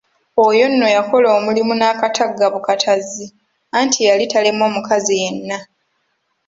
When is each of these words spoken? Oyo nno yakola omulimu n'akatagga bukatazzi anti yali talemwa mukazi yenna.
Oyo 0.45 0.65
nno 0.71 0.87
yakola 0.95 1.27
omulimu 1.37 1.73
n'akatagga 1.75 2.45
bukatazzi 2.53 3.25
anti 3.77 3.99
yali 4.07 4.25
talemwa 4.31 4.67
mukazi 4.75 5.13
yenna. 5.21 5.57